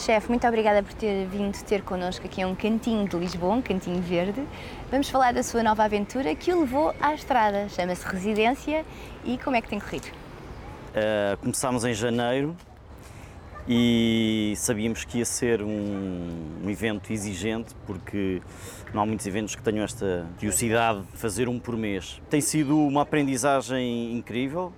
Chefe, 0.00 0.30
muito 0.30 0.46
obrigada 0.46 0.82
por 0.82 0.94
ter 0.94 1.26
vindo 1.26 1.62
ter 1.62 1.82
connosco 1.82 2.24
aqui 2.24 2.40
a 2.40 2.46
um 2.46 2.54
cantinho 2.54 3.06
de 3.06 3.18
Lisboa, 3.18 3.56
um 3.56 3.60
cantinho 3.60 4.00
verde. 4.00 4.42
Vamos 4.90 5.10
falar 5.10 5.34
da 5.34 5.42
sua 5.42 5.62
nova 5.62 5.84
aventura 5.84 6.34
que 6.34 6.50
o 6.54 6.60
levou 6.60 6.94
à 6.98 7.12
estrada. 7.12 7.68
Chama-se 7.68 8.06
Residência 8.06 8.82
e 9.26 9.36
como 9.36 9.56
é 9.56 9.60
que 9.60 9.68
tem 9.68 9.78
corrido? 9.78 10.06
Uh, 10.06 11.36
começámos 11.42 11.84
em 11.84 11.92
janeiro 11.92 12.56
e 13.68 14.54
sabíamos 14.56 15.04
que 15.04 15.18
ia 15.18 15.24
ser 15.26 15.60
um, 15.60 15.68
um, 16.64 16.70
evento 16.70 17.12
exigente 17.12 17.74
porque 17.86 18.40
não 18.94 19.02
há 19.02 19.06
muitos 19.06 19.26
eventos 19.26 19.54
que 19.54 19.62
tenham 19.62 19.84
esta 19.84 20.26
velocidade 20.38 21.02
de 21.12 21.18
fazer 21.18 21.46
um 21.46 21.58
por 21.58 21.76
mês. 21.76 22.22
Tem 22.30 22.40
sido 22.40 22.74
uma 22.78 23.02
aprendizagem 23.02 24.14
incrível 24.14 24.72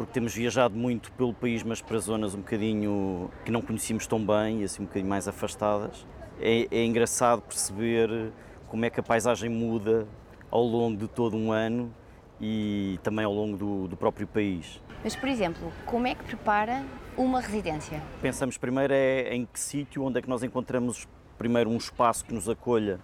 porque 0.00 0.14
temos 0.14 0.34
viajado 0.34 0.74
muito 0.74 1.12
pelo 1.12 1.34
país, 1.34 1.62
mas 1.62 1.82
para 1.82 1.98
zonas 1.98 2.34
um 2.34 2.38
bocadinho 2.38 3.30
que 3.44 3.50
não 3.50 3.60
conhecíamos 3.60 4.06
tão 4.06 4.18
bem 4.18 4.62
e 4.62 4.64
assim 4.64 4.80
um 4.80 4.86
bocadinho 4.86 5.10
mais 5.10 5.28
afastadas. 5.28 6.06
É, 6.40 6.66
é 6.70 6.86
engraçado 6.86 7.42
perceber 7.42 8.32
como 8.66 8.82
é 8.86 8.88
que 8.88 8.98
a 8.98 9.02
paisagem 9.02 9.50
muda 9.50 10.08
ao 10.50 10.62
longo 10.62 10.96
de 10.96 11.06
todo 11.06 11.36
um 11.36 11.52
ano 11.52 11.94
e 12.40 12.98
também 13.02 13.26
ao 13.26 13.34
longo 13.34 13.58
do, 13.58 13.88
do 13.88 13.94
próprio 13.94 14.26
país. 14.26 14.80
Mas, 15.04 15.14
por 15.14 15.28
exemplo, 15.28 15.70
como 15.84 16.06
é 16.06 16.14
que 16.14 16.24
prepara 16.24 16.82
uma 17.14 17.38
residência? 17.38 18.02
Pensamos 18.22 18.56
primeiro 18.56 18.94
é 18.94 19.34
em 19.34 19.44
que 19.44 19.60
sítio, 19.60 20.02
onde 20.02 20.18
é 20.18 20.22
que 20.22 20.30
nós 20.30 20.42
encontramos 20.42 21.06
primeiro 21.36 21.68
um 21.68 21.76
espaço 21.76 22.24
que 22.24 22.32
nos 22.32 22.48
acolha, 22.48 23.00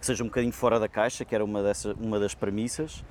que 0.00 0.06
seja 0.06 0.24
um 0.24 0.28
bocadinho 0.28 0.54
fora 0.54 0.80
da 0.80 0.88
caixa, 0.88 1.26
que 1.26 1.34
era 1.34 1.44
uma, 1.44 1.62
dessa, 1.62 1.92
uma 2.00 2.18
das 2.18 2.34
premissas, 2.34 3.04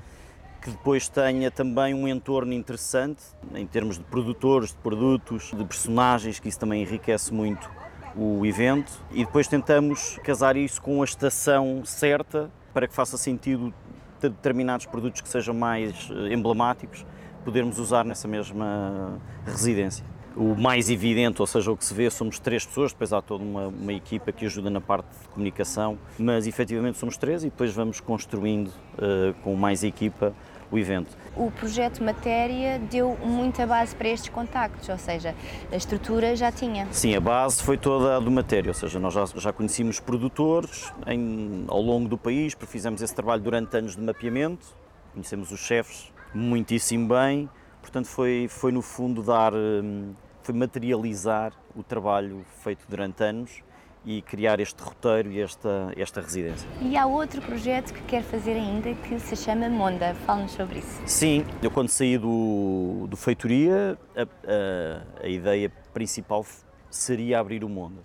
que 0.67 0.71
depois 0.71 1.07
tenha 1.07 1.49
também 1.49 1.93
um 1.93 2.05
entorno 2.05 2.51
interessante, 2.51 3.23
em 3.55 3.65
termos 3.65 3.97
de 3.97 4.03
produtores, 4.03 4.71
de 4.71 4.75
produtos, 4.75 5.51
de 5.55 5.63
personagens, 5.63 6.39
que 6.39 6.49
isso 6.49 6.59
também 6.59 6.81
enriquece 6.81 7.33
muito 7.33 7.71
o 8.13 8.45
evento, 8.45 8.91
e 9.11 9.23
depois 9.23 9.47
tentamos 9.47 10.19
casar 10.25 10.57
isso 10.57 10.81
com 10.81 11.01
a 11.01 11.05
estação 11.05 11.83
certa 11.85 12.51
para 12.73 12.85
que 12.85 12.93
faça 12.93 13.17
sentido 13.17 13.73
determinados 14.19 14.85
produtos 14.85 15.21
que 15.21 15.29
sejam 15.29 15.53
mais 15.53 16.09
eh, 16.11 16.33
emblemáticos 16.33 17.05
podermos 17.45 17.79
usar 17.79 18.03
nessa 18.03 18.27
mesma 18.27 19.21
residência. 19.45 20.03
O 20.35 20.53
mais 20.53 20.89
evidente, 20.89 21.41
ou 21.41 21.47
seja, 21.47 21.71
o 21.71 21.77
que 21.77 21.85
se 21.85 21.93
vê, 21.93 22.09
somos 22.09 22.39
três 22.39 22.65
pessoas, 22.65 22.91
depois 22.91 23.13
há 23.13 23.21
toda 23.21 23.43
uma, 23.43 23.67
uma 23.67 23.93
equipa 23.93 24.31
que 24.31 24.45
ajuda 24.45 24.69
na 24.69 24.81
parte 24.81 25.07
de 25.21 25.29
comunicação, 25.29 25.97
mas 26.19 26.45
efetivamente 26.45 26.97
somos 26.97 27.15
três 27.15 27.43
e 27.43 27.49
depois 27.49 27.73
vamos 27.73 28.01
construindo 28.01 28.67
uh, 28.67 29.33
com 29.43 29.55
mais 29.55 29.83
equipa 29.83 30.35
o 30.71 30.77
evento. 30.77 31.15
O 31.35 31.51
projeto 31.51 32.03
Matéria 32.03 32.79
deu 32.79 33.17
muita 33.23 33.65
base 33.65 33.95
para 33.95 34.09
estes 34.09 34.29
contactos, 34.29 34.89
ou 34.89 34.97
seja, 34.97 35.35
a 35.71 35.75
estrutura 35.75 36.35
já 36.35 36.51
tinha. 36.51 36.87
Sim, 36.91 37.15
a 37.15 37.21
base 37.21 37.61
foi 37.61 37.77
toda 37.77 38.17
a 38.17 38.19
do 38.19 38.31
Matéria, 38.31 38.69
ou 38.69 38.73
seja, 38.73 38.99
nós 38.99 39.13
já, 39.13 39.25
já 39.25 39.53
conhecíamos 39.53 39.99
produtores 39.99 40.91
em, 41.05 41.65
ao 41.67 41.81
longo 41.81 42.07
do 42.09 42.17
país, 42.17 42.55
fizemos 42.67 43.01
esse 43.01 43.13
trabalho 43.13 43.41
durante 43.41 43.77
anos 43.77 43.95
de 43.95 44.01
mapeamento, 44.01 44.75
conhecemos 45.13 45.51
os 45.51 45.59
chefes 45.59 46.11
muitíssimo 46.33 47.07
bem, 47.07 47.49
portanto 47.81 48.07
foi, 48.07 48.47
foi 48.49 48.71
no 48.71 48.81
fundo 48.81 49.23
dar, 49.23 49.53
hum, 49.53 50.13
foi 50.43 50.53
materializar 50.53 51.53
o 51.75 51.83
trabalho 51.83 52.45
feito 52.63 52.85
durante 52.89 53.23
anos 53.23 53.63
e 54.07 54.21
criar 54.21 54.57
este 54.61 54.81
roteiro 54.81 55.29
e 55.29 55.41
esta, 55.41 55.91
esta 55.97 56.21
residência. 56.21 56.67
E 56.79 56.95
há 56.95 57.05
outro 57.05 57.41
projeto 57.41 57.93
que 57.93 58.01
quer 58.03 58.23
fazer 58.23 58.53
ainda 58.53 58.93
que 58.93 59.19
se 59.19 59.35
chama 59.35 59.67
Monda. 59.67 60.15
Fale-nos 60.25 60.53
sobre 60.53 60.79
isso. 60.79 61.01
Sim, 61.05 61.45
eu 61.61 61.69
quando 61.69 61.89
saí 61.89 62.17
do, 62.17 63.05
do 63.09 63.17
Feitoria, 63.17 63.97
a, 64.15 64.21
a, 64.23 65.25
a 65.25 65.27
ideia 65.27 65.69
principal 65.93 66.45
seria 66.89 67.37
abrir 67.37 67.65
o 67.65 67.69
Monda. 67.69 67.99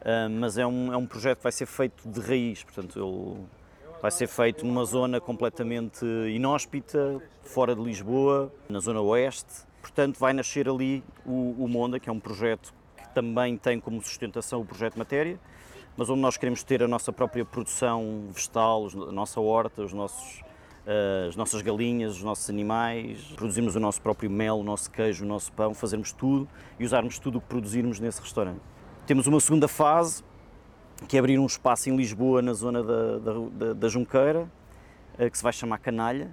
Uh, 0.00 0.28
mas 0.28 0.58
é 0.58 0.66
um, 0.66 0.92
é 0.92 0.96
um 0.96 1.06
projeto 1.06 1.38
que 1.38 1.44
vai 1.44 1.52
ser 1.52 1.66
feito 1.66 2.08
de 2.08 2.20
raiz, 2.20 2.64
portanto, 2.64 2.98
ele 2.98 3.46
vai 4.02 4.10
ser 4.10 4.26
feito 4.26 4.66
numa 4.66 4.84
zona 4.84 5.20
completamente 5.20 6.04
inóspita, 6.04 7.22
fora 7.42 7.76
de 7.76 7.82
Lisboa, 7.82 8.52
na 8.68 8.80
zona 8.80 9.00
oeste. 9.00 9.68
Portanto, 9.80 10.18
vai 10.18 10.32
nascer 10.32 10.68
ali 10.68 11.04
o, 11.24 11.64
o 11.64 11.68
Monda, 11.68 12.00
que 12.00 12.08
é 12.08 12.12
um 12.12 12.18
projeto 12.18 12.74
que 13.08 13.14
também 13.14 13.56
tem 13.56 13.80
como 13.80 14.00
sustentação 14.02 14.60
o 14.60 14.64
projeto 14.64 14.98
Matéria, 14.98 15.38
mas 15.96 16.08
onde 16.08 16.20
nós 16.20 16.36
queremos 16.36 16.62
ter 16.62 16.82
a 16.82 16.86
nossa 16.86 17.12
própria 17.12 17.44
produção 17.44 18.28
vegetal, 18.32 18.86
a 19.08 19.12
nossa 19.12 19.40
horta, 19.40 19.82
os 19.82 19.92
nossos, 19.92 20.40
uh, 20.86 21.28
as 21.28 21.34
nossas 21.34 21.60
galinhas, 21.60 22.12
os 22.16 22.22
nossos 22.22 22.48
animais, 22.48 23.20
produzirmos 23.34 23.74
o 23.74 23.80
nosso 23.80 24.00
próprio 24.00 24.30
mel, 24.30 24.60
o 24.60 24.62
nosso 24.62 24.90
queijo, 24.90 25.24
o 25.24 25.28
nosso 25.28 25.50
pão, 25.52 25.74
fazermos 25.74 26.12
tudo 26.12 26.48
e 26.78 26.84
usarmos 26.84 27.18
tudo 27.18 27.38
o 27.38 27.40
que 27.40 27.48
produzirmos 27.48 27.98
nesse 27.98 28.20
restaurante. 28.20 28.60
Temos 29.06 29.26
uma 29.26 29.40
segunda 29.40 29.66
fase, 29.66 30.22
que 31.08 31.16
é 31.16 31.20
abrir 31.20 31.38
um 31.38 31.46
espaço 31.46 31.90
em 31.90 31.96
Lisboa, 31.96 32.42
na 32.42 32.52
zona 32.52 32.82
da, 32.82 33.18
da, 33.18 33.72
da, 33.72 33.88
Junqueira, 33.88 34.48
uh, 35.18 35.28
que 35.28 35.36
se 35.36 35.42
vai 35.42 35.52
chamar 35.52 35.78
Canalha, 35.78 36.30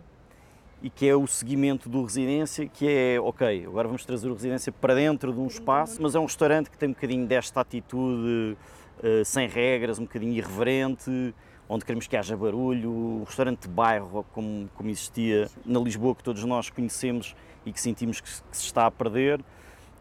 e 0.82 0.90
que 0.90 1.08
é 1.08 1.16
o 1.16 1.26
seguimento 1.26 1.90
do 1.90 2.04
Residência, 2.04 2.68
que 2.68 2.88
é, 2.88 3.20
ok, 3.20 3.66
agora 3.66 3.88
vamos 3.88 4.06
trazer 4.06 4.30
o 4.30 4.34
Residência 4.34 4.72
para 4.72 4.94
dentro 4.94 5.34
de 5.34 5.40
um 5.40 5.48
espaço, 5.48 6.02
mas 6.02 6.16
é 6.16 6.20
um 6.20 6.26
restaurante 6.26 6.70
que 6.70 6.78
tem 6.78 6.90
um 6.90 6.94
bocadinho 6.94 7.26
desta 7.26 7.62
atitude 7.62 8.56
uh, 9.00 9.26
sem 9.26 9.48
regras, 9.48 9.98
um 10.00 10.04
bocadinho 10.04 10.34
irreverente, 10.34 11.34
onde 11.68 11.84
queremos 11.84 12.08
que 12.08 12.16
haja 12.16 12.38
barulho, 12.38 12.92
o 12.92 13.24
restaurante 13.26 13.64
de 13.64 13.70
bairro, 13.70 14.26
como, 14.34 14.70
como 14.76 14.90
existia 14.90 15.50
na 15.66 15.80
Lisboa, 15.80 16.16
que 16.16 16.24
todos 16.24 16.44
nós 16.44 16.70
conhecemos 16.70 17.36
e 17.66 17.72
que 17.72 17.82
sentimos 17.82 18.22
que, 18.22 18.30
que 18.30 18.58
se 18.58 18.66
está 18.66 18.86
a 18.86 18.92
perder, 18.92 19.44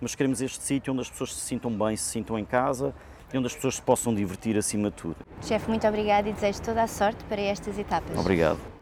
mas 0.00 0.14
queremos 0.14 0.42
este 0.42 0.62
sítio 0.62 0.92
onde 0.92 1.02
as 1.02 1.10
pessoas 1.10 1.32
se 1.32 1.40
sintam 1.40 1.70
bem, 1.70 1.96
se 1.96 2.04
sintam 2.04 2.38
em 2.38 2.44
casa 2.44 2.94
e 3.32 3.38
onde 3.38 3.46
as 3.46 3.54
pessoas 3.54 3.76
se 3.76 3.82
possam 3.82 4.14
divertir 4.14 4.56
acima 4.56 4.90
de 4.90 4.96
tudo. 4.96 5.16
Chefe, 5.42 5.68
muito 5.68 5.86
obrigado 5.86 6.26
e 6.26 6.32
desejo 6.32 6.60
toda 6.60 6.82
a 6.82 6.86
sorte 6.86 7.24
para 7.24 7.40
estas 7.40 7.78
etapas. 7.78 8.18
Obrigado. 8.18 8.73